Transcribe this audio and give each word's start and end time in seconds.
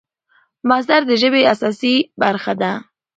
مصدر 0.69 1.01
د 1.07 1.11
ژبي 1.21 1.41
اساسي 1.53 1.95
برخه 2.21 2.53
ده. 2.61 2.71